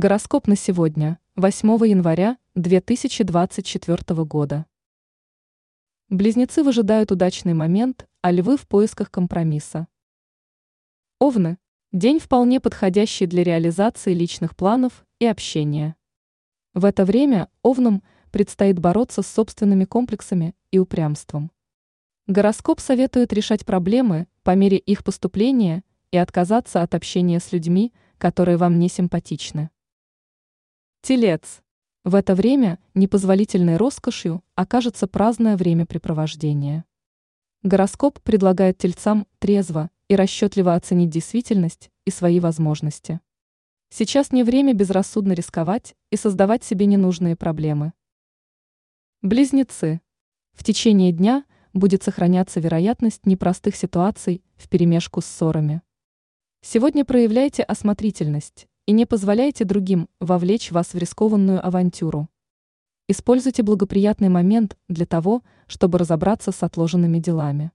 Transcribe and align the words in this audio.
Гороскоп 0.00 0.46
на 0.46 0.54
сегодня, 0.54 1.18
8 1.34 1.68
января 1.88 2.38
2024 2.54 4.24
года. 4.24 4.64
Близнецы 6.08 6.62
выжидают 6.62 7.10
удачный 7.10 7.52
момент, 7.52 8.06
а 8.20 8.30
львы 8.30 8.56
в 8.56 8.68
поисках 8.68 9.10
компромисса. 9.10 9.88
Овны– 11.18 11.58
день 11.92 12.20
вполне 12.20 12.60
подходящий 12.60 13.26
для 13.26 13.42
реализации 13.42 14.14
личных 14.14 14.54
планов 14.54 15.04
и 15.18 15.26
общения. 15.26 15.96
В 16.74 16.84
это 16.84 17.04
время 17.04 17.48
овнам 17.62 18.04
предстоит 18.30 18.78
бороться 18.78 19.22
с 19.22 19.26
собственными 19.26 19.84
комплексами 19.84 20.54
и 20.70 20.78
упрямством. 20.78 21.50
Гороскоп 22.28 22.78
советует 22.78 23.32
решать 23.32 23.66
проблемы 23.66 24.28
по 24.44 24.54
мере 24.54 24.76
их 24.76 25.02
поступления 25.02 25.82
и 26.12 26.18
отказаться 26.18 26.82
от 26.82 26.94
общения 26.94 27.40
с 27.40 27.50
людьми, 27.50 27.92
которые 28.18 28.58
вам 28.58 28.78
не 28.78 28.88
симпатичны. 28.88 29.70
Телец. 31.00 31.62
В 32.04 32.16
это 32.16 32.34
время 32.34 32.78
непозволительной 32.94 33.76
роскошью 33.76 34.42
окажется 34.56 35.06
праздное 35.06 35.56
времяпрепровождение. 35.56 36.84
Гороскоп 37.62 38.20
предлагает 38.20 38.78
тельцам 38.78 39.26
трезво 39.38 39.90
и 40.08 40.16
расчетливо 40.16 40.74
оценить 40.74 41.10
действительность 41.10 41.90
и 42.04 42.10
свои 42.10 42.40
возможности. 42.40 43.20
Сейчас 43.90 44.32
не 44.32 44.42
время 44.42 44.74
безрассудно 44.74 45.32
рисковать 45.32 45.94
и 46.10 46.16
создавать 46.16 46.64
себе 46.64 46.86
ненужные 46.86 47.36
проблемы. 47.36 47.92
Близнецы. 49.22 50.00
В 50.52 50.64
течение 50.64 51.12
дня 51.12 51.44
будет 51.72 52.02
сохраняться 52.02 52.58
вероятность 52.58 53.24
непростых 53.24 53.76
ситуаций 53.76 54.42
вперемешку 54.56 55.20
с 55.20 55.26
ссорами. 55.26 55.80
Сегодня 56.60 57.04
проявляйте 57.04 57.62
осмотрительность 57.62 58.67
и 58.88 58.92
не 58.92 59.04
позволяйте 59.04 59.66
другим 59.66 60.08
вовлечь 60.18 60.70
вас 60.70 60.94
в 60.94 60.96
рискованную 60.96 61.62
авантюру. 61.62 62.30
Используйте 63.06 63.62
благоприятный 63.62 64.30
момент 64.30 64.78
для 64.88 65.04
того, 65.04 65.42
чтобы 65.66 65.98
разобраться 65.98 66.52
с 66.52 66.62
отложенными 66.62 67.18
делами. 67.18 67.70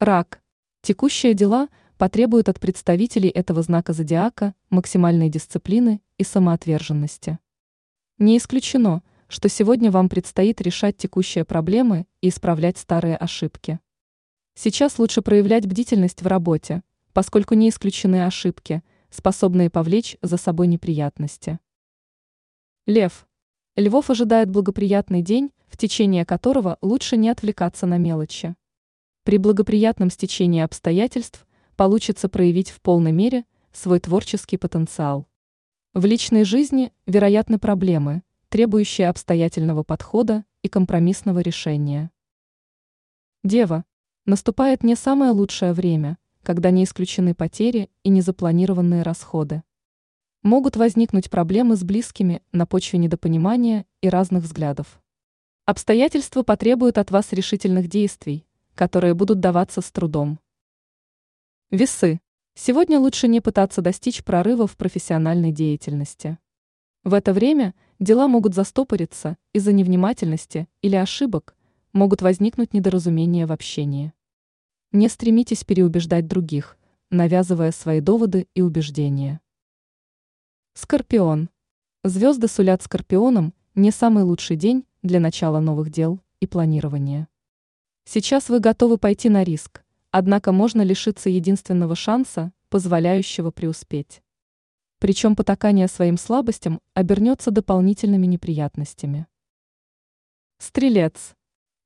Рак. 0.00 0.42
Текущие 0.82 1.34
дела 1.34 1.68
потребуют 1.98 2.48
от 2.48 2.58
представителей 2.58 3.28
этого 3.28 3.62
знака 3.62 3.92
зодиака 3.92 4.56
максимальной 4.70 5.28
дисциплины 5.28 6.00
и 6.18 6.24
самоотверженности. 6.24 7.38
Не 8.18 8.38
исключено, 8.38 9.04
что 9.28 9.48
сегодня 9.48 9.92
вам 9.92 10.08
предстоит 10.08 10.60
решать 10.60 10.96
текущие 10.96 11.44
проблемы 11.44 12.08
и 12.22 12.30
исправлять 12.30 12.76
старые 12.76 13.16
ошибки. 13.16 13.78
Сейчас 14.56 14.98
лучше 14.98 15.22
проявлять 15.22 15.64
бдительность 15.68 16.22
в 16.22 16.26
работе, 16.26 16.82
поскольку 17.12 17.54
не 17.54 17.68
исключены 17.68 18.26
ошибки– 18.26 18.82
способные 19.16 19.70
повлечь 19.70 20.16
за 20.22 20.36
собой 20.36 20.66
неприятности. 20.66 21.58
Лев. 22.86 23.26
Львов 23.74 24.10
ожидает 24.10 24.50
благоприятный 24.50 25.22
день, 25.22 25.50
в 25.66 25.76
течение 25.76 26.24
которого 26.24 26.78
лучше 26.82 27.16
не 27.16 27.28
отвлекаться 27.28 27.86
на 27.86 27.98
мелочи. 27.98 28.54
При 29.24 29.38
благоприятном 29.38 30.10
стечении 30.10 30.60
обстоятельств 30.60 31.46
получится 31.74 32.28
проявить 32.28 32.70
в 32.70 32.80
полной 32.80 33.12
мере 33.12 33.44
свой 33.72 33.98
творческий 33.98 34.56
потенциал. 34.56 35.26
В 35.94 36.04
личной 36.04 36.44
жизни 36.44 36.92
вероятны 37.06 37.58
проблемы, 37.58 38.22
требующие 38.50 39.08
обстоятельного 39.08 39.82
подхода 39.82 40.44
и 40.62 40.68
компромиссного 40.68 41.40
решения. 41.40 42.10
Дева. 43.42 43.84
Наступает 44.26 44.82
не 44.82 44.94
самое 44.94 45.30
лучшее 45.30 45.72
время– 45.72 46.18
когда 46.46 46.70
не 46.70 46.84
исключены 46.84 47.34
потери 47.34 47.90
и 48.04 48.08
незапланированные 48.08 49.02
расходы. 49.02 49.64
Могут 50.44 50.76
возникнуть 50.76 51.28
проблемы 51.28 51.74
с 51.74 51.82
близкими 51.82 52.40
на 52.52 52.66
почве 52.66 53.00
недопонимания 53.00 53.84
и 54.00 54.08
разных 54.08 54.44
взглядов. 54.44 55.02
Обстоятельства 55.64 56.44
потребуют 56.44 56.98
от 56.98 57.10
вас 57.10 57.32
решительных 57.32 57.88
действий, 57.88 58.46
которые 58.76 59.14
будут 59.14 59.40
даваться 59.40 59.80
с 59.80 59.90
трудом. 59.90 60.38
Весы. 61.72 62.20
Сегодня 62.54 63.00
лучше 63.00 63.26
не 63.26 63.40
пытаться 63.40 63.82
достичь 63.82 64.22
прорыва 64.22 64.68
в 64.68 64.76
профессиональной 64.76 65.50
деятельности. 65.50 66.38
В 67.02 67.14
это 67.14 67.32
время 67.32 67.74
дела 67.98 68.28
могут 68.28 68.54
застопориться 68.54 69.36
из-за 69.52 69.72
невнимательности 69.72 70.68
или 70.80 70.94
ошибок, 70.94 71.56
могут 71.92 72.22
возникнуть 72.22 72.72
недоразумения 72.72 73.48
в 73.48 73.52
общении. 73.52 74.12
Не 74.96 75.10
стремитесь 75.10 75.62
переубеждать 75.62 76.26
других, 76.26 76.78
навязывая 77.10 77.70
свои 77.70 78.00
доводы 78.00 78.48
и 78.54 78.62
убеждения. 78.62 79.42
Скорпион. 80.72 81.50
Звезды 82.02 82.48
сулят 82.48 82.82
скорпионам 82.82 83.52
не 83.74 83.90
самый 83.90 84.24
лучший 84.24 84.56
день 84.56 84.86
для 85.02 85.20
начала 85.20 85.60
новых 85.60 85.90
дел 85.90 86.18
и 86.40 86.46
планирования. 86.46 87.28
Сейчас 88.06 88.48
вы 88.48 88.58
готовы 88.58 88.96
пойти 88.96 89.28
на 89.28 89.44
риск, 89.44 89.84
однако 90.12 90.50
можно 90.50 90.80
лишиться 90.80 91.28
единственного 91.28 91.94
шанса, 91.94 92.54
позволяющего 92.70 93.50
преуспеть. 93.50 94.22
Причем 94.98 95.36
потакание 95.36 95.88
своим 95.88 96.16
слабостям 96.16 96.80
обернется 96.94 97.50
дополнительными 97.50 98.24
неприятностями. 98.24 99.26
Стрелец. 100.56 101.34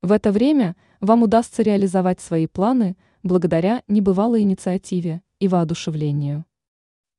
В 0.00 0.12
это 0.12 0.30
время 0.30 0.76
вам 1.00 1.22
удастся 1.22 1.62
реализовать 1.62 2.20
свои 2.20 2.46
планы 2.46 2.96
благодаря 3.22 3.82
небывалой 3.88 4.42
инициативе 4.42 5.22
и 5.38 5.48
воодушевлению. 5.48 6.44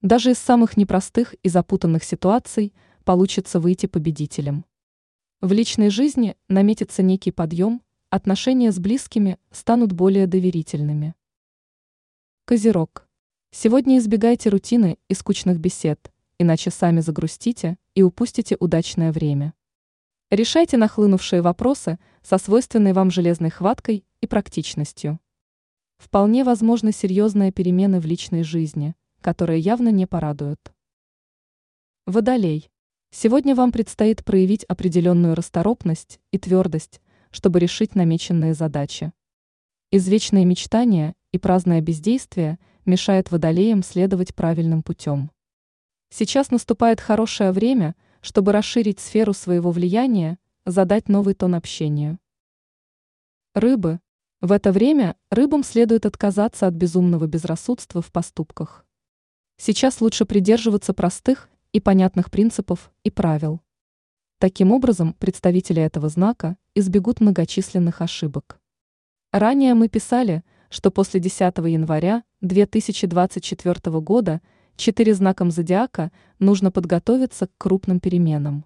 Даже 0.02 0.31
из 0.31 0.38
самых 0.38 0.78
непростых 0.78 1.36
и 1.44 1.50
запутанных 1.50 2.03
ситуаций 2.03 2.74
получится 3.03 3.59
выйти 3.59 3.86
победителем. 3.88 4.66
В 5.41 5.52
личной 5.52 5.90
жизни 5.90 6.36
наметится 6.47 7.02
некий 7.02 7.31
подъем, 7.31 7.81
отношения 8.09 8.72
с 8.72 8.80
близкими 8.80 9.40
станут 9.52 9.91
более 9.91 10.28
доверительными. 10.28 11.16
Козерог. 12.46 13.08
Сегодня 13.52 13.97
избегайте 13.97 14.50
рутины 14.50 14.97
и 15.08 15.14
скучных 15.14 15.59
бесед, 15.59 16.12
иначе 16.38 16.70
сами 16.72 17.00
загрустите 17.00 17.78
и 17.96 18.02
упустите 18.03 18.58
удачное 18.59 19.12
время. 19.12 19.53
Решайте 20.31 20.78
нахлынувшие 20.78 21.42
вопросы 21.42 22.00
со 22.22 22.38
свойственной 22.38 22.94
вам 22.94 23.12
железной 23.12 23.50
хваткой 23.50 24.06
и 24.22 24.28
практичностью. 24.28 25.19
Вполне 25.97 26.46
возможны 26.46 26.94
серьезные 26.94 27.52
перемены 27.52 28.00
в 28.00 28.06
личной 28.06 28.44
жизни, 28.44 28.96
которые 29.20 29.59
явно 29.59 29.90
не 29.90 30.06
порадуют. 30.06 30.72
Водолей. 32.06 32.70
Сегодня 33.12 33.56
вам 33.56 33.74
предстоит 33.74 34.24
проявить 34.24 34.64
определенную 34.64 35.36
расторопность 35.36 36.22
и 36.31 36.38
твердость, 36.38 37.02
чтобы 37.31 37.59
решить 37.59 37.94
намеченные 37.96 38.53
задачи. 38.53 39.12
Извечные 39.91 40.46
мечтания 40.46 41.14
и 41.34 41.40
праздное 41.40 41.81
бездействие 41.81 42.58
мешает 42.86 43.31
водолеям 43.31 43.84
следовать 43.84 44.34
правильным 44.34 44.81
путем. 44.81 45.30
Сейчас 46.09 46.52
наступает 46.52 47.02
хорошее 47.02 47.52
время– 47.52 47.97
чтобы 48.22 48.52
расширить 48.52 49.00
сферу 49.00 49.34
своего 49.34 49.72
влияния, 49.72 50.38
задать 50.66 51.09
новый 51.09 51.34
тон 51.34 51.56
общению. 51.56 52.20
Рыбы. 53.54 54.00
В 54.40 54.52
это 54.52 54.72
время 54.72 55.16
рыбам 55.30 55.64
следует 55.64 56.06
отказаться 56.06 56.68
от 56.68 56.74
безумного 56.74 57.28
безрассудства 57.28 58.02
в 58.02 58.12
поступках. 58.12 58.86
Сейчас 59.58 60.02
лучше 60.02 60.26
придерживаться 60.26 60.94
простых 60.94 61.50
и 61.74 61.80
понятных 61.80 62.32
принципов 62.32 62.92
и 63.04 63.12
правил. 63.12 63.62
Таким 64.40 64.72
образом, 64.72 65.14
представители 65.14 65.82
этого 65.82 66.09
знака 66.09 66.58
избегут 66.74 67.22
многочисленных 67.22 68.02
ошибок. 68.02 68.59
Ранее 69.32 69.76
мы 69.76 69.88
писали, 69.88 70.44
что 70.70 70.90
после 70.90 71.20
10 71.20 71.42
января 71.58 72.24
2024 72.42 74.00
года 74.00 74.42
четыре 74.81 75.14
знаком 75.14 75.52
зодиака 75.52 76.12
нужно 76.40 76.72
подготовиться 76.72 77.47
к 77.47 77.52
крупным 77.58 78.00
переменам. 78.00 78.66